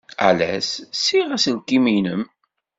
[0.27, 2.23] Ales ssiɣ aselkim-nnem.